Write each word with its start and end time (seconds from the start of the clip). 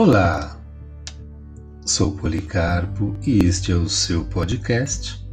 Olá, 0.00 0.56
sou 1.84 2.12
Policarpo 2.12 3.16
e 3.26 3.40
este 3.40 3.72
é 3.72 3.74
o 3.74 3.88
seu 3.88 4.24
podcast 4.26 5.28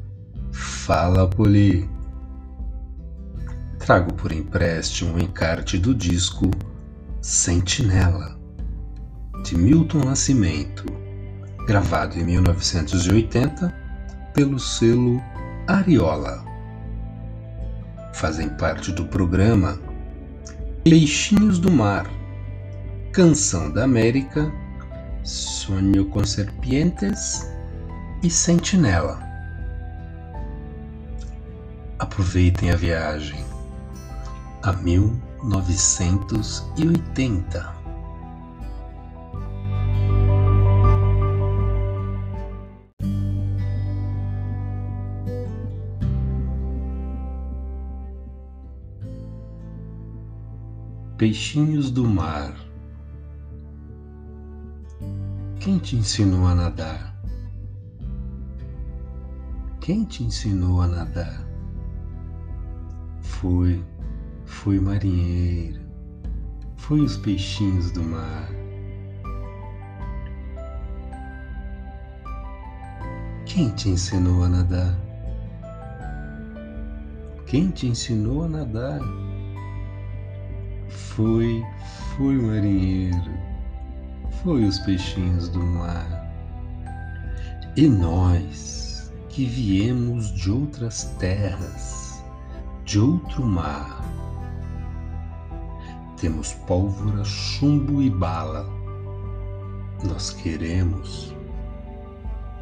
Fala 0.52 1.29
Poli. 1.29 1.88
Trago 3.78 4.11
por 4.15 4.32
empréstimo 4.32 5.18
o 5.18 5.20
encarte 5.20 5.78
do 5.78 5.93
disco 5.93 6.50
Sentinela, 7.21 8.39
de 9.43 9.56
Milton 9.56 10.00
Nascimento, 10.00 10.84
gravado 11.68 12.18
em 12.18 12.23
1980 12.23 13.71
pelo 14.34 14.59
selo 14.59 15.21
Ariola. 15.68 16.43
Fazem 18.15 18.50
parte 18.50 18.92
do 18.92 19.06
programa 19.06 19.79
Peixinhos 20.84 21.59
do 21.59 21.70
Mar 21.70 22.09
Canção 23.15 23.71
da 23.71 23.83
América, 23.86 24.51
Sonho 25.23 26.06
com 26.10 26.25
Serpientes 26.25 27.50
e 28.21 28.29
Sentinela. 28.29 29.23
Aproveitem 31.97 32.72
a 32.72 32.75
viagem 32.75 33.39
a 34.64 34.73
1980. 34.73 37.73
Peixinhos 51.18 51.90
do 51.90 52.03
mar 52.03 52.65
quem 55.66 55.80
te 55.80 55.96
ensinou 55.96 56.46
a 56.46 56.54
nadar? 56.54 57.16
Quem 59.82 60.06
te 60.06 60.24
ensinou 60.24 60.80
a 60.80 60.88
nadar? 60.88 61.44
Fui, 63.20 63.84
fui 64.46 64.80
marinheiro, 64.80 65.82
fui 66.78 67.02
os 67.02 67.18
peixinhos 67.18 67.90
do 67.90 68.04
mar. 68.04 68.48
Quem 73.48 73.72
te 73.72 73.90
ensinou 73.90 74.44
a 74.44 74.50
nadar? 74.50 74.96
Quem 77.48 77.72
te 77.72 77.88
ensinou 77.88 78.44
a 78.44 78.48
nadar? 78.48 79.00
Fui, 80.90 81.64
fui 82.16 82.36
marinheiro 82.36 83.55
foi 84.46 84.64
os 84.64 84.78
peixinhos 84.78 85.50
do 85.50 85.60
mar. 85.60 86.24
E 87.76 87.90
nós, 87.90 89.12
que 89.28 89.44
viemos 89.44 90.32
de 90.32 90.52
outras 90.52 91.06
terras, 91.18 92.24
de 92.86 93.00
outro 93.00 93.44
mar, 93.44 94.06
temos 96.22 96.54
pólvora, 96.68 97.26
chumbo 97.26 98.04
e 98.04 98.10
bala. 98.12 98.70
Nós 100.08 100.30
queremos 100.30 101.36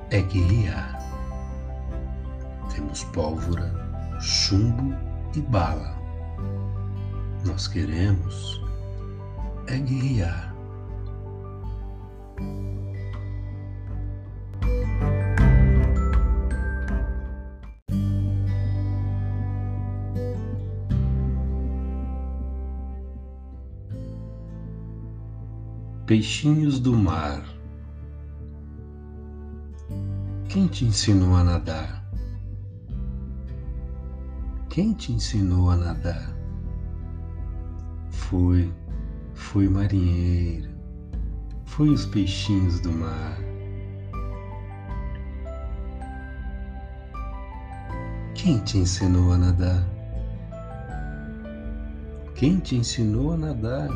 é 0.09 0.21
guerrear. 0.21 0.97
Temos 2.73 3.03
pólvora, 3.03 3.73
chumbo 4.21 4.95
e 5.35 5.41
bala. 5.41 5.97
Nós 7.45 7.67
queremos 7.67 8.63
é 9.67 9.77
guerrear. 9.79 10.52
Peixinhos 26.05 26.79
do 26.79 26.93
mar. 26.93 27.43
Quem 30.49 30.67
te 30.67 30.85
ensinou 30.85 31.33
a 31.33 31.43
nadar? 31.43 32.05
Quem 34.69 34.93
te 34.93 35.13
ensinou 35.13 35.69
a 35.69 35.77
nadar? 35.77 36.35
Fui, 38.09 38.69
fui 39.33 39.69
marinheiro, 39.69 40.72
fui 41.75 41.89
os 41.89 42.05
peixinhos 42.05 42.79
do 42.81 42.91
mar. 42.91 43.35
Quem 48.35 48.59
te 48.59 48.77
ensinou 48.77 49.33
a 49.33 49.37
nadar? 49.39 49.83
Quem 52.35 52.59
te 52.59 52.75
ensinou 52.75 53.33
a 53.33 53.37
nadar? 53.37 53.89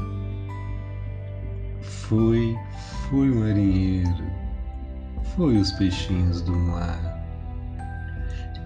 Foi, 1.82 2.58
foi 3.08 3.28
marinheiro, 3.28 4.26
foi 5.36 5.58
os 5.58 5.72
peixinhos 5.74 6.42
do 6.42 6.56
mar. 6.56 7.24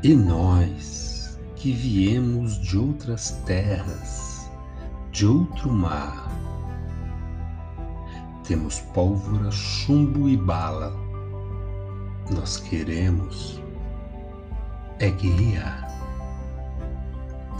E 0.04 0.16
nós, 0.16 1.38
que 1.58 1.74
viemos 1.74 2.58
de 2.62 2.78
outras 2.78 3.32
terras, 3.46 4.50
de 5.12 5.26
outro 5.26 5.70
mar, 5.70 6.31
temos 8.44 8.80
pólvora, 8.94 9.52
chumbo 9.52 10.28
e 10.28 10.38
bala. 10.38 10.94
Nós 12.32 12.58
queremos 12.58 13.62
é 15.00 15.10
guerrear. 15.10 15.88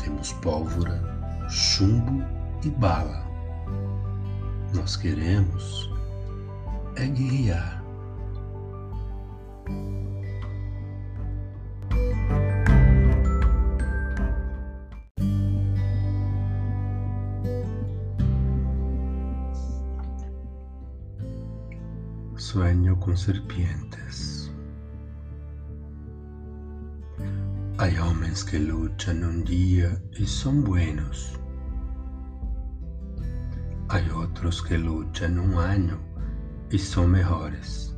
Temos 0.04 0.34
pólvora, 0.34 1.02
chumbo 1.50 2.24
e 2.64 2.70
bala. 2.70 3.26
Nós 4.74 4.96
queremos 4.96 5.92
é 6.96 7.08
guiar. 7.08 7.84
Sueño 22.52 23.00
con 23.00 23.16
serpientes. 23.16 24.52
Hay 27.78 27.98
hombres 27.98 28.44
que 28.44 28.60
luchan 28.60 29.24
un 29.24 29.46
día 29.46 29.98
y 30.20 30.26
son 30.26 30.66
buenos 30.66 31.40
Hay 33.88 34.06
otros 34.10 34.62
que 34.64 34.78
luchan 34.78 35.40
un 35.40 35.54
año 35.60 35.98
y 36.70 36.78
son 36.78 37.12
mejores. 37.12 37.96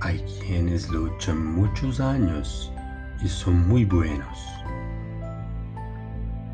Hay 0.00 0.24
quienes 0.40 0.88
luchan 0.90 1.52
muchos 1.52 1.98
años 1.98 2.72
y 3.20 3.26
son 3.26 3.66
muy 3.66 3.84
buenos. 3.84 4.38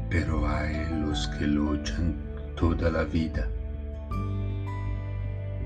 Pero 0.09 0.49
hay 0.49 0.89
los 1.03 1.29
que 1.37 1.47
luchan 1.47 2.17
toda 2.57 2.91
la 2.91 3.05
vida. 3.05 3.47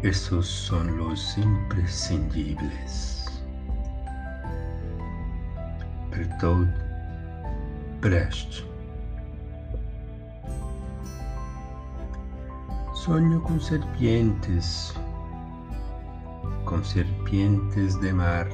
Esos 0.04 0.46
son 0.46 0.96
los 0.96 1.36
imprescindibles. 1.36 3.26
Bertolt 6.08 6.70
Brecht. 8.00 8.62
Sueño 12.94 13.42
con 13.42 13.60
serpientes, 13.60 14.94
con 16.64 16.84
serpientes 16.84 18.00
de 18.00 18.12
mar, 18.12 18.48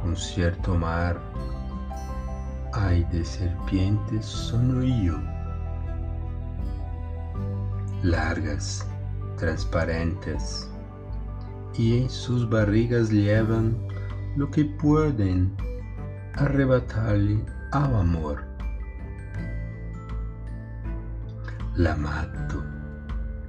con 0.00 0.16
cierto 0.16 0.74
mar. 0.74 1.20
Hay 2.72 3.04
de 3.12 3.22
serpientes 3.22 4.24
sonrío, 4.24 5.20
largas, 8.02 8.86
transparentes, 9.36 10.70
y 11.76 12.02
en 12.02 12.10
sus 12.10 12.48
barrigas 12.48 13.10
llevan 13.10 13.76
lo 14.36 14.50
que 14.50 14.64
pueden 14.64 15.54
arrebatarle 16.34 17.44
al 17.72 17.94
amor. 17.94 18.48
la 21.78 21.94
mato 21.94 22.64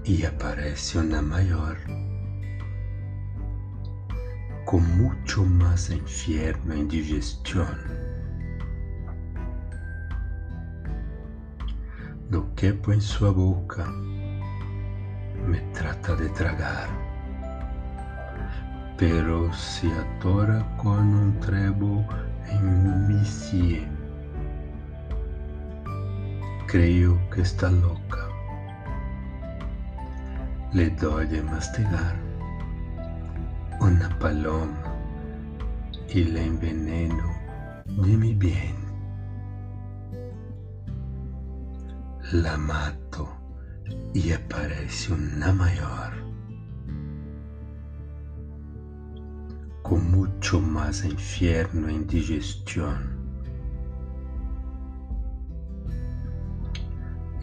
y 0.03 0.23
aparece 0.23 0.99
una 0.99 1.19
mayor, 1.19 1.77
con 4.65 4.83
mucho 4.99 5.43
más 5.43 5.89
infierno 5.89 6.75
indigestión. 6.75 7.75
No 12.29 12.53
quepo 12.53 12.93
en 12.93 13.01
su 13.01 13.33
boca 13.33 13.91
me 15.49 15.59
trata 15.73 16.15
de 16.15 16.29
tragar, 16.29 16.87
pero 18.97 19.51
se 19.51 19.91
atora 19.91 20.63
con 20.77 20.99
un 20.99 21.39
trebo 21.39 22.05
en 22.49 23.07
mi 23.07 23.25
cie. 23.25 23.87
Creo 26.67 27.19
que 27.31 27.41
está 27.41 27.71
loca. 27.71 28.27
Le 30.71 30.91
doy 30.91 31.25
de 31.25 31.41
mastigar 31.41 32.15
una 33.79 34.07
paloma 34.19 34.83
y 36.09 36.25
le 36.25 36.45
enveneno 36.45 37.33
de 37.85 38.17
mi 38.17 38.35
bien. 38.35 38.75
La 42.31 42.55
mato 42.55 43.38
y 44.13 44.31
aparece 44.31 45.13
una 45.13 45.53
mayor, 45.53 46.13
con 49.81 50.12
mucho 50.12 50.59
más 50.59 51.06
infierno 51.06 51.88
e 51.88 51.94
indigestión. 51.94 53.18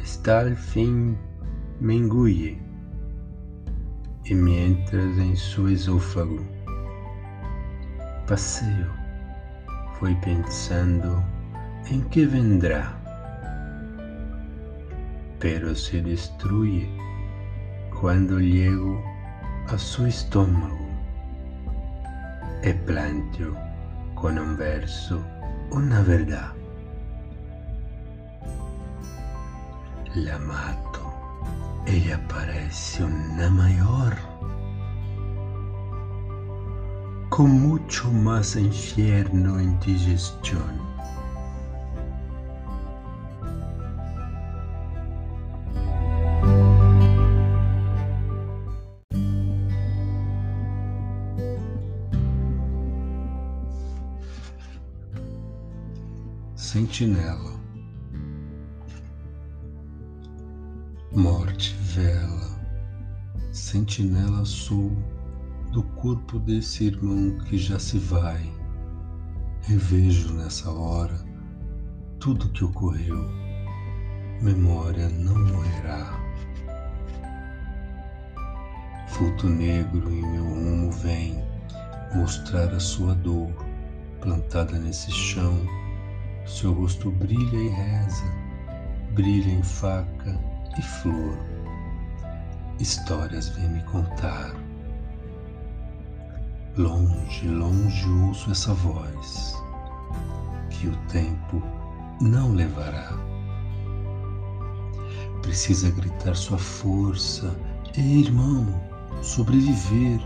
Está 0.02 0.40
al 0.40 0.56
fin 0.56 1.16
me 1.81 1.94
y 4.28 4.34
mientras 4.34 5.19
en 5.19 5.37
su 5.37 5.69
esófago 5.69 6.44
paseo 8.26 8.90
foi 9.99 10.14
pensando 10.16 11.22
em 11.90 12.02
que 12.02 12.26
vendrá, 12.26 13.00
pero 15.38 15.74
se 15.74 16.02
destruye 16.02 16.88
quando 18.00 18.38
llego 18.38 19.02
a 19.68 19.78
su 19.78 20.06
estómago 20.06 20.86
e 22.62 22.72
planteo 22.74 23.56
con 24.14 24.38
un 24.38 24.56
verso 24.56 25.22
una 25.70 26.00
verdad. 26.02 26.52
La 30.14 30.38
mato, 30.38 31.12
ella 31.86 32.18
parece 32.28 33.04
una 33.04 33.50
mayor. 33.50 34.36
con 37.36 37.50
mucho 37.50 38.10
más 38.10 38.56
infierno 38.56 39.60
en 39.60 39.78
digestión. 39.80 40.85
Sentinela, 56.76 57.58
morte, 61.11 61.75
vela, 61.81 62.61
sentinela 63.50 64.44
sul 64.44 64.94
do 65.73 65.82
corpo 65.82 66.38
desse 66.38 66.84
irmão 66.84 67.38
que 67.46 67.56
já 67.56 67.78
se 67.78 67.96
vai. 67.96 68.52
Revejo 69.62 70.34
nessa 70.34 70.70
hora 70.70 71.19
tudo 72.20 72.50
que 72.50 72.62
ocorreu. 72.62 73.25
Memória 74.43 75.08
não 75.08 75.46
morrerá. 75.46 76.12
Fulto 79.08 79.49
negro 79.49 80.12
em 80.12 80.20
meu 80.20 80.44
rumo 80.44 80.93
vem 80.93 81.43
mostrar 82.14 82.69
a 82.75 82.78
sua 82.78 83.14
dor, 83.14 83.50
plantada 84.20 84.78
nesse 84.78 85.11
chão. 85.11 85.85
Seu 86.46 86.72
rosto 86.72 87.10
brilha 87.10 87.56
e 87.56 87.69
reza, 87.69 88.25
brilha 89.12 89.50
em 89.50 89.62
faca 89.62 90.38
e 90.78 90.82
flor. 90.82 91.38
Histórias 92.78 93.48
vem 93.50 93.69
me 93.69 93.82
contar 93.84 94.54
Longe, 96.78 97.48
longe 97.48 98.06
ouço 98.26 98.50
essa 98.50 98.75
voz, 98.75 99.54
que 100.69 100.87
o 100.88 100.96
tempo 101.08 101.62
não 102.20 102.52
levará. 102.52 103.16
Precisa 105.40 105.90
gritar 105.90 106.37
sua 106.37 106.58
força, 106.58 107.56
Ei, 107.96 108.20
irmão, 108.20 108.66
sobreviver. 109.22 110.20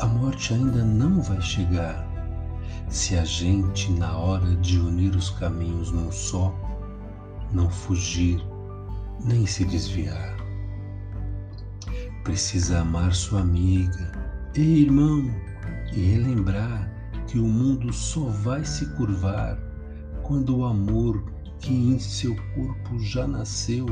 A 0.00 0.06
morte 0.06 0.54
ainda 0.54 0.82
não 0.82 1.20
vai 1.20 1.42
chegar 1.42 2.07
se 2.88 3.16
a 3.16 3.24
gente, 3.24 3.92
na 3.92 4.16
hora 4.16 4.56
de 4.56 4.78
unir 4.78 5.14
os 5.14 5.30
caminhos 5.30 5.90
num 5.90 6.10
só, 6.10 6.54
não 7.52 7.70
fugir 7.70 8.42
nem 9.24 9.46
se 9.46 9.64
desviar. 9.64 10.36
Precisa 12.24 12.80
amar 12.80 13.14
sua 13.14 13.40
amiga, 13.40 14.12
Ei, 14.54 14.82
irmão, 14.82 15.30
e 15.92 16.00
relembrar 16.00 16.90
que 17.26 17.38
o 17.38 17.46
mundo 17.46 17.92
só 17.92 18.24
vai 18.24 18.64
se 18.64 18.86
curvar 18.94 19.58
quando 20.22 20.56
o 20.56 20.64
amor 20.64 21.22
que 21.58 21.72
em 21.72 21.98
seu 21.98 22.34
corpo 22.54 22.98
já 22.98 23.26
nasceu, 23.26 23.86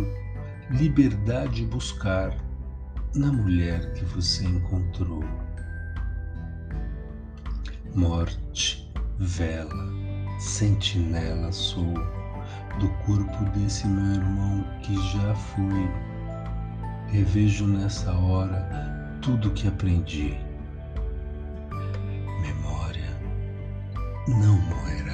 liberdade 0.71 1.65
buscar 1.67 2.37
na 3.15 3.31
mulher 3.31 3.93
que 3.93 4.05
você 4.07 4.45
encontrou. 4.45 5.25
Morte, 7.95 8.86
vela, 9.19 9.87
sentinela 10.39 11.51
sou 11.53 11.95
do 12.79 12.89
corpo 13.05 13.45
desse 13.59 13.87
meu 13.87 14.15
irmão 14.15 14.65
que 14.83 14.95
já 15.13 15.35
foi. 15.35 15.91
Revejo 17.09 17.67
nessa 17.67 18.13
hora 18.13 19.19
tudo 19.23 19.51
que 19.53 19.69
aprendi 19.69 20.37
não 24.29 24.59
morrerá. 24.59 25.06